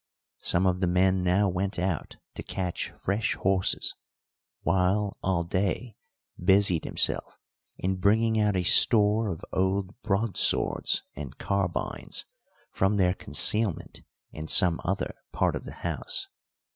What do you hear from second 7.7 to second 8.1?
in